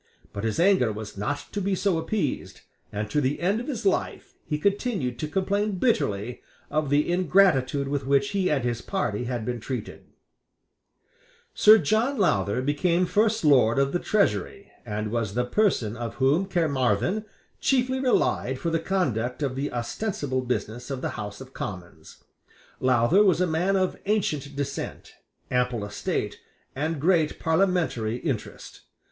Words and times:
But 0.33 0.43
his 0.45 0.59
anger 0.59 0.91
was 0.91 1.15
not 1.15 1.45
to 1.51 1.61
be 1.61 1.75
so 1.75 1.99
appeased; 1.99 2.61
and 2.91 3.07
to 3.11 3.21
the 3.21 3.39
end 3.39 3.61
of 3.61 3.67
his 3.67 3.85
life 3.85 4.33
he 4.47 4.57
continued 4.57 5.19
to 5.19 5.27
complain 5.27 5.73
bitterly 5.77 6.41
of 6.71 6.89
the 6.89 7.11
ingratitude 7.13 7.87
with 7.87 8.07
which 8.07 8.29
he 8.29 8.49
and 8.49 8.63
his 8.63 8.81
party 8.81 9.25
had 9.25 9.45
been 9.45 9.59
treated, 9.59 10.07
Sir 11.53 11.77
John 11.77 12.17
Lowther 12.17 12.63
became 12.63 13.05
First 13.05 13.45
Lord 13.45 13.77
of 13.77 13.91
the 13.91 13.99
Treasury, 13.99 14.71
and 14.87 15.11
was 15.11 15.35
the 15.35 15.45
person 15.45 15.95
on 15.95 16.13
whom 16.13 16.47
Caermarthen 16.47 17.23
chiefly 17.59 17.99
relied 17.99 18.57
for 18.57 18.71
the 18.71 18.79
conduct 18.79 19.43
of 19.43 19.55
the 19.55 19.71
ostensible 19.71 20.41
business 20.41 20.89
of 20.89 21.01
the 21.03 21.09
House 21.11 21.39
of 21.39 21.53
Commons. 21.53 22.23
Lowther 22.79 23.23
was 23.23 23.39
a 23.39 23.45
man 23.45 23.75
of 23.75 23.99
ancient 24.07 24.55
descent, 24.55 25.11
ample 25.51 25.85
estate, 25.85 26.39
and 26.75 26.99
great 26.99 27.37
parliamentary 27.39 28.15
interest. 28.15 28.81